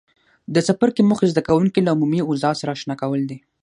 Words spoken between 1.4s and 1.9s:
کوونکي له